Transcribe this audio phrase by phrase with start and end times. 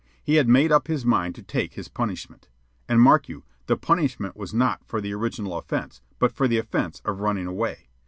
[0.23, 2.47] He had made up his mind to take his punishment.
[2.89, 7.03] And mark you, the punishment was not for the original offence, but for the offence
[7.05, 7.87] of running away.